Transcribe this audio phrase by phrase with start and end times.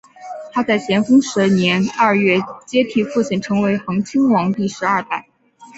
[0.51, 5.27] 他在咸丰十年二月接替父亲成为恒亲王第十二代。